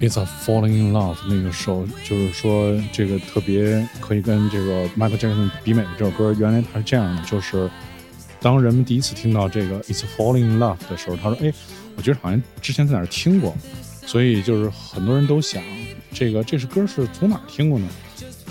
[0.00, 7.70] It's a Falling in Love》，那个首就是说这个特别可以跟这个 Michael Jackson 比美的这首歌，原来它是这样的，就是
[8.40, 11.52] 当人们第一次听到这个《It's Falling in Love》的时候，他说：“哎，
[11.96, 13.54] 我觉得好像之前在哪儿听过。”
[14.06, 15.62] 所以就是很多人都想，
[16.12, 17.88] 这个这首歌是从哪儿听过呢？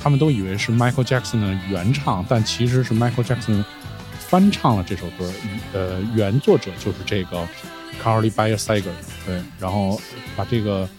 [0.04, 3.64] 他们都以为是 Michael Jackson 的原唱，但其实是 Michael Jackson
[4.20, 5.32] 翻唱了这首歌。
[5.72, 7.48] 呃，原作者就是这个
[8.04, 8.96] Carly b y a s a g e r
[9.26, 9.98] 对，然后
[10.36, 10.90] 把这个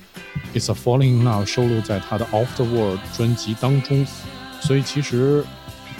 [0.54, 4.06] It's a Falling in Love 收录在他的 Off the World 专辑当中。
[4.62, 5.44] 所以其实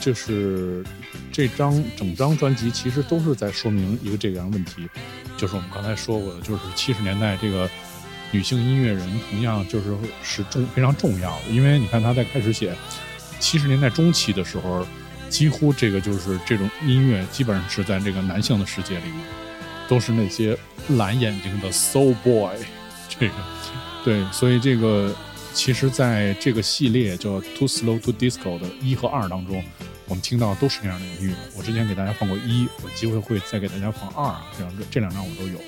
[0.01, 0.83] 就是
[1.31, 4.89] 这张整张专辑其实都是在说明一个这样问题，
[5.37, 7.69] 就是我们刚才说过的，就是七十年代这个。
[8.35, 12.75] 女性音乐人同样就是是重非常重要的，因为你看她在开始写
[13.39, 14.85] 七十年代中期的时候，
[15.29, 19.21] 几乎这个就是这种音乐基本上是在这个男性的世界里面，
[19.89, 20.59] 都是那些
[20.97, 22.57] 蓝眼睛的 soul boy，
[23.09, 23.35] 这个
[24.05, 25.15] 对，所以这个
[25.53, 29.63] 其实在这个系列叫 Too Slow to Disco 的一和二当中，
[30.09, 31.35] 我们听到都是那样的音乐。
[31.57, 35.61] 我之前给大家放过一，有机会会再给大家放二，这两这两张我都有。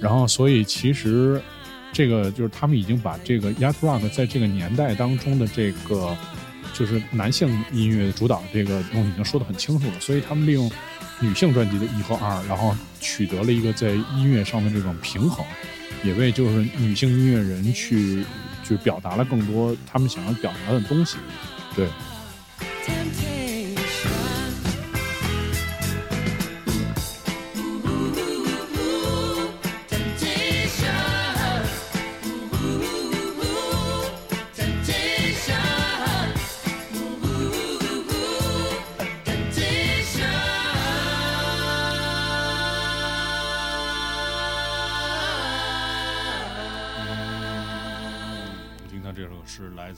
[0.00, 1.40] 然后，所以其实。
[1.94, 6.14] 这个就是他们已经把这个 Yacht Rock 在这个年代当中的这个
[6.74, 10.70] 就是男性音乐主导这个东西已经说得很清楚了，所以他们利用
[11.20, 15.46] 女性专辑的一和二，然后取得了一个在音乐上的这种平衡，
[16.02, 18.24] 也为就是女性音乐人去
[18.64, 21.16] 就表达了更多他们想要表达的东西，
[21.76, 21.88] 对。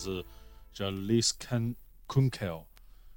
[0.07, 0.25] 是来自
[0.75, 1.75] Jalis Kan
[2.07, 2.65] Kunkel，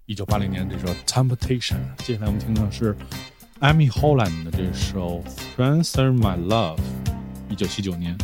[0.05, 1.77] 一九八零年这首《Temptation》。
[2.05, 2.95] 接下来我们听到是
[3.59, 5.23] Amy Holland 的这首
[5.55, 6.77] 《Transfer My Love》，
[7.49, 8.17] 一九七九年。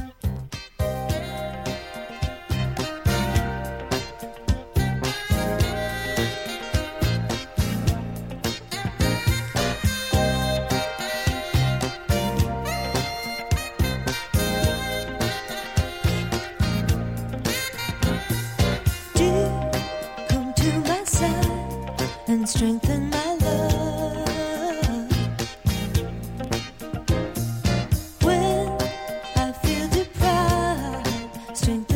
[31.56, 31.95] strength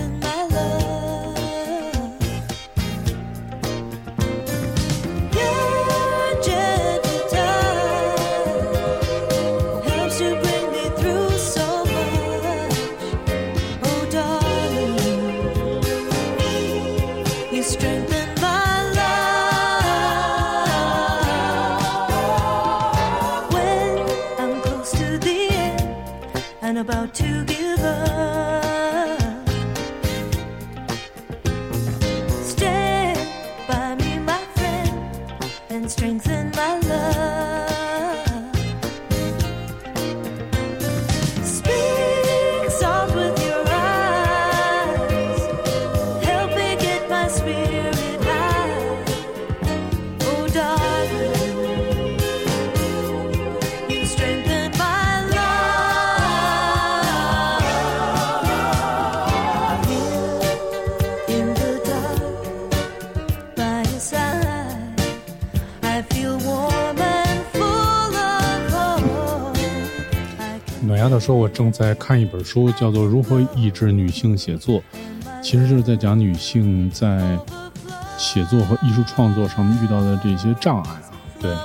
[71.30, 74.80] 说：“我正在看一本书，叫做《如何抑制女性写作》，
[75.44, 77.38] 其实就是在讲女性在
[78.18, 81.12] 写作和艺术创作上面遇到的这些障碍啊。
[81.40, 81.56] 对，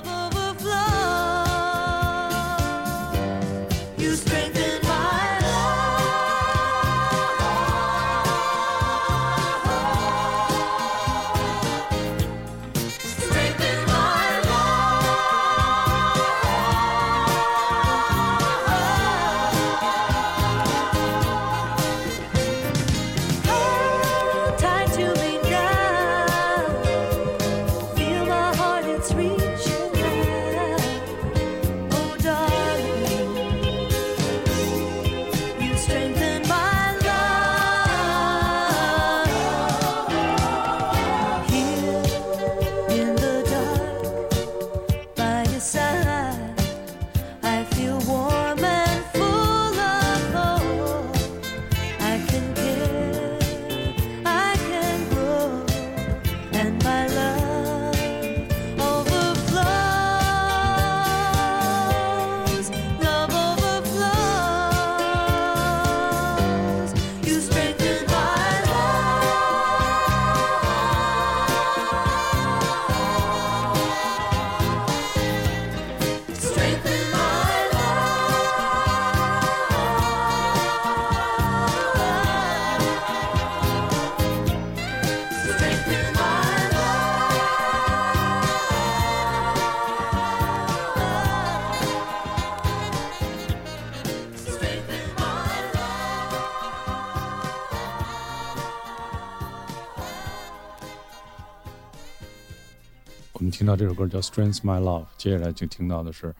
[103.64, 106.34] 听到这首歌叫《Strength My Love》，接下来就听到的是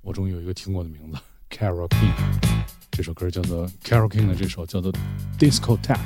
[0.00, 1.18] 我终于有一个听过的名字
[1.50, 2.14] ——Caro King。
[2.92, 4.92] 这首歌叫做 Caro King 的这首叫做
[5.40, 5.98] 《Disco Tech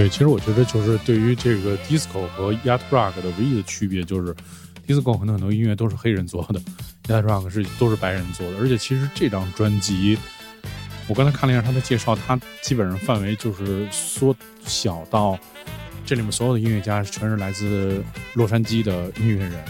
[0.00, 4.34] 对，其实我觉得就是对于这个 disco 和 yacht rock 的唯一的区别就是
[4.88, 6.60] ，disco 可能很多音乐都是黑人做的
[7.08, 8.56] ，yacht rock 是都是白人做的。
[8.56, 10.16] 而且其实这张专辑，
[11.06, 14.34] 我刚才看了一下他的介绍，它基本上范围就是缩
[14.64, 15.38] 小到
[16.06, 19.62] 这里面所有的音乐家全是来自洛杉矶的音乐人。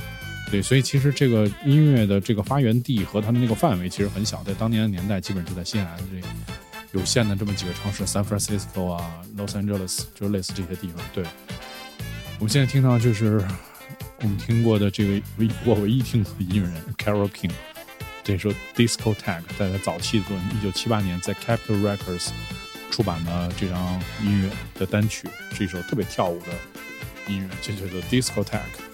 [0.49, 6.25] 对，所以其实这个音乐的这个发源地和它的那个范围其实很小，在当年的年代，基本就在西海岸这
[6.93, 10.97] 有限的这么几个城市，San Francisco 啊、Los Angeles，就是类似这些地方。
[11.13, 11.25] 对，
[12.39, 13.47] 我们现在听到就是
[14.21, 17.53] 我们听过的这个唯我唯一听过的音乐人 Carol King，
[18.25, 22.31] 这首 Disco Tag，在他早期的作品，一九七八年在 Capitol Records
[22.91, 28.90] 出版的这张音乐的单曲，是一首特别跳舞的音乐，这就是 Disco Tag。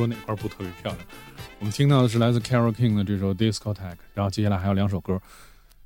[0.00, 0.98] 说哪块儿不特别漂亮。
[1.58, 5.20] 我们听到的是来自 Caro King 的这首 Disco Tag，然后接下来还有两首歌，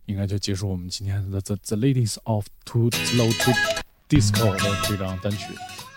[0.07, 3.51] 应该就结束我们今天的 The The Ladies of Too Slow to
[4.09, 5.53] Disco 的这张单曲。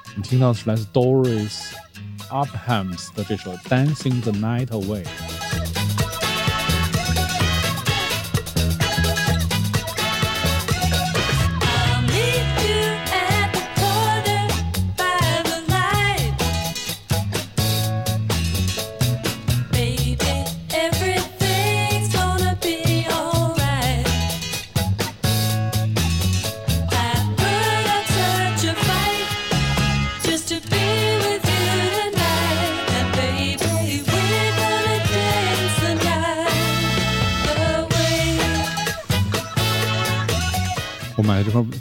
[0.08, 1.74] 我们听到的是来自 Doris
[2.30, 5.06] Uphams 的这首 Dancing the Night Away。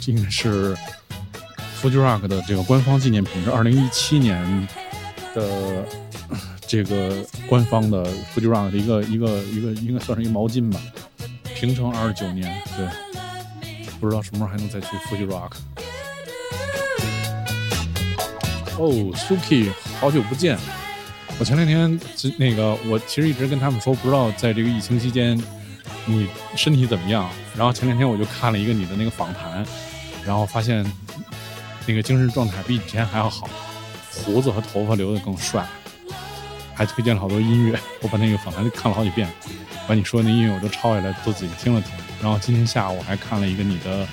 [0.07, 0.75] 应该是
[1.81, 4.67] Fuji Rock 的这个官方纪念品，是二零一七年
[5.35, 5.85] 的
[6.65, 7.13] 这个
[7.47, 10.79] 官方的 Fuji Rock 的一个一个一个应该算是一个毛巾吧，
[11.55, 12.87] 平成二十九年，对，
[13.99, 15.51] 不知道什么时候还能再去 Fuji Rock。
[18.79, 20.57] 哦，Suki，好久不见！
[21.39, 21.99] 我前两天
[22.37, 25.35] 那个，我其实一直跟他们说，不知道在这个疫情期间
[26.05, 27.29] 你身体怎么样。
[27.55, 29.65] 然后前两天我就看了一个你的那个访谈，
[30.27, 30.85] 然后发现
[31.85, 33.49] 那个精神状态比以前还要好，
[34.13, 35.65] 胡子和头发留得更帅，
[36.75, 37.79] 还推荐了好多音乐。
[38.01, 39.27] 我把那个访谈看了好几遍，
[39.87, 41.91] 把你说的那音乐我都抄下来，都仔细听了听。
[42.21, 44.05] 然后今天下午还看了一个你的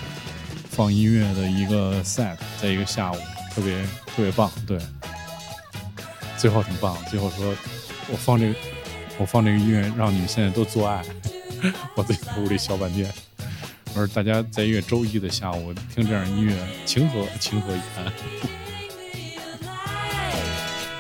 [0.70, 3.16] 放音乐的一个 set，在一个下午，
[3.52, 4.78] 特别特别棒，对。
[6.36, 7.54] 最后挺棒，最后说
[8.08, 8.54] 我放这个，
[9.18, 11.02] 我放这个音乐，让你们现在都做爱。
[11.96, 13.10] 我自己屋里小半天。
[13.96, 16.52] 我说大家在一个周一的下午听这样音乐，
[16.84, 18.12] 情何 情何以堪？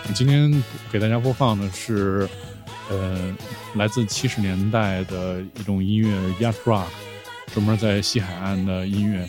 [0.14, 0.62] 今天
[0.92, 2.28] 给大家播放的是，
[2.88, 3.34] 呃，
[3.74, 6.08] 来自七十年代的一种音乐
[6.38, 6.86] y a c h Rock，
[7.52, 9.28] 专门在西海岸的音乐，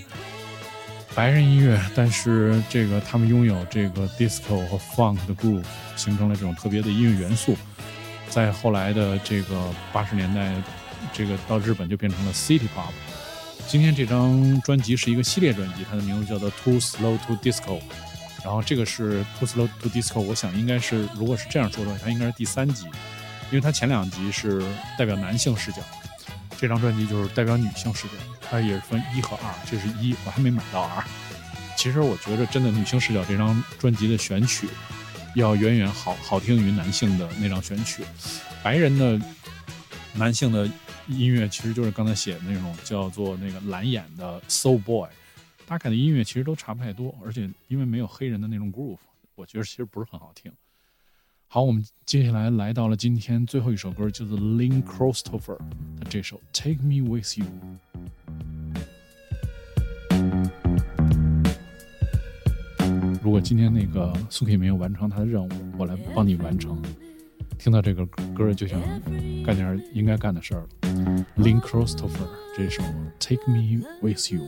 [1.16, 5.64] 白人音乐，但是这个他们拥有这个 disco 和 funk 的 groove，
[5.96, 7.58] 形成了这种特别的音乐元素。
[8.30, 10.54] 在后来的这个八十年代，
[11.12, 12.94] 这个到日本就变成了 City Pop。
[13.68, 17.82] 今天这张专辑是一个系列专辑，它的名字叫做 Too Slow to Disco。
[18.44, 22.86] 然后这个是 Too Slow to Disco，我想应该是，如果是这样说的话，它应该是第三集，
[23.50, 24.64] 因为它前两集是
[24.98, 25.80] 代表男性视角，
[26.58, 28.14] 这张专辑就是代表女性视角，
[28.50, 31.04] 它也是分一和二，这是一，我还没买到二。
[31.76, 34.70] 其实我觉得真的女性视角这张专辑的选曲
[35.36, 38.04] 要远远好好听于男性的那张选曲，
[38.64, 39.20] 白人的
[40.14, 40.70] 男性的
[41.08, 45.10] 音乐其实就是刚才写的那种叫做那个蓝眼的 Soul Boy，
[45.66, 48.98] 大概的音乐其实都差不太多，而且因为没有黑人的那种 groove，
[49.36, 50.52] 我觉得其实不是很好听。
[51.48, 55.58] 好，我们接下来来到了今天最后一首歌，就是 Lin Christopher
[56.00, 57.46] 的这首《Take Me With You》。
[63.24, 66.82] 如果今天那个苏 K 没有完成他的任务，我来帮你完成。
[67.59, 68.81] 听到这个歌就想
[69.45, 70.69] 干点应该干的事儿了。
[71.37, 72.83] Lynn Christopher 这首《
[73.19, 74.41] Take Me With You》。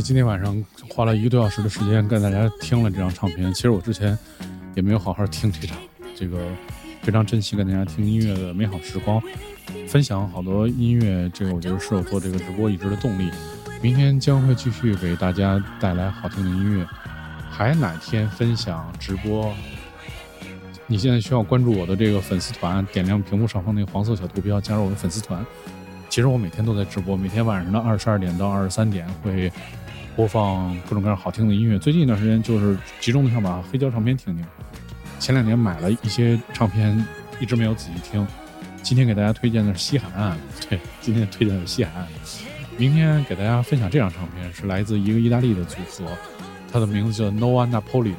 [0.00, 3.52] 今天晚上花了一个多小时的时间跟大家听了这张唱片。
[3.52, 4.18] 其实我之前
[4.74, 5.76] 也没有好好听这张，
[6.16, 6.48] 这个
[7.02, 9.22] 非常珍惜跟大家听音乐的美好时光，
[9.86, 13.30] 分享好多音乐，这个我觉得是我做这个直播一直的动力。
[13.82, 16.86] 明天将会继续给大家带来好听的音乐，
[17.50, 19.52] 还哪天分享直播？
[20.86, 25.44] 你现在需要关注我的这个粉丝团，点亮屏幕上方那个黄色小图标，加入我的粉丝团。
[26.08, 29.50] 其实我每天都在直播，每天晚上的二十二点到二十三点会
[30.16, 31.78] 播放各种各样好听的音乐。
[31.78, 34.44] 最近一段时间就是集中的想把黑胶唱片听听。
[35.18, 37.04] 前两年买了一些唱片，
[37.40, 38.26] 一直没有仔细听。
[38.82, 40.38] 今天给大家推荐的是西海岸，
[40.68, 42.06] 对，今天推荐的是西海岸。
[42.76, 46.06] 明天给大家分享这张唱片是来自一个意大利的组合，
[46.70, 48.14] 它的名字叫 Noa Napoli，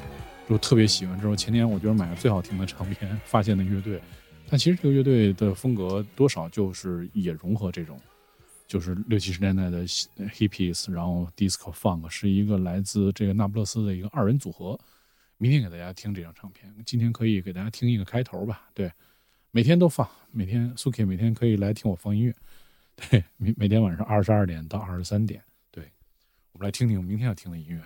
[0.49, 1.15] 就特别喜欢。
[1.17, 4.01] 这是我前年我觉得买的最好听的唱片，发现的乐队。
[4.49, 7.99] 但其实这个乐队的风格多少就是也融合这种，
[8.67, 14.79] 就是六七十年代的 hippies，然后 disco funk，是一个来自这个那不勒斯的一个二人组合。
[15.37, 18.69] 明天给大家听这张唱片，今天可以给大家听一个开头吧。
[18.73, 18.91] 对，
[19.51, 22.33] 每天都放，每天 Suki 每天可以来听我放音乐。
[22.95, 25.91] 对，每每天晚上二十二点到二十三点，对，
[26.53, 27.85] 我们来听听明天要听的音乐。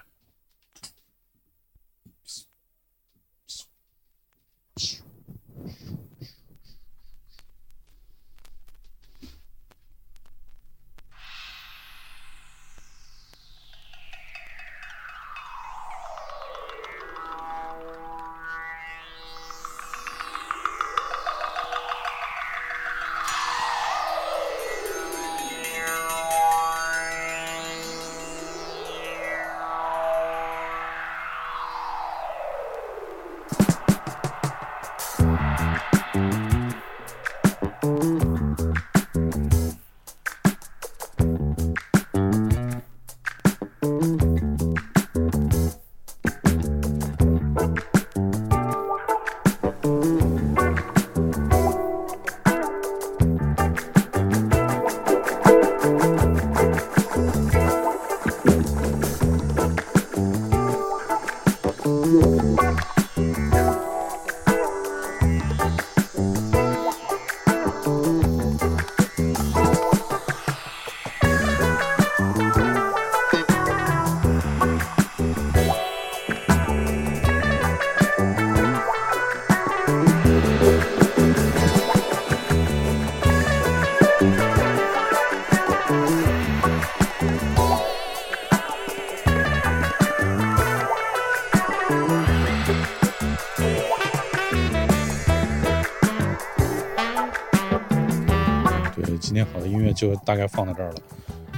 [100.00, 100.96] 就大概放到这儿了。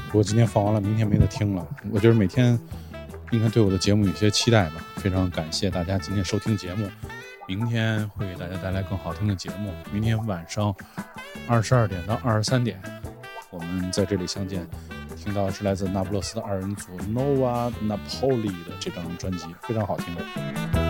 [0.07, 1.67] 如果今天放完了，明天没得听了。
[1.91, 2.57] 我觉得每天
[3.29, 4.83] 应该对我的节目有些期待吧。
[4.95, 6.89] 非常感谢大家今天收听节目，
[7.47, 9.71] 明天会给大家带来更好听的节目。
[9.91, 10.75] 明天晚上
[11.47, 12.81] 二十二点到二十三点，
[13.51, 14.67] 我们在这里相见。
[15.15, 20.80] 听到是来自那不勒斯的二人组 Nova Napoli 的这张专辑，非常好听。